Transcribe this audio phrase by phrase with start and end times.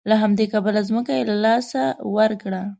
[0.09, 1.81] له همدې کبله ځمکه یې له لاسه
[2.15, 2.61] ورکړه.